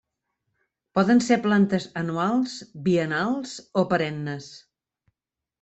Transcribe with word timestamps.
Poden 0.99 1.21
ser 1.25 1.37
plantes 1.43 1.85
anuals, 2.01 2.57
biennals 2.89 3.55
o 3.83 3.87
perennes. 3.93 4.53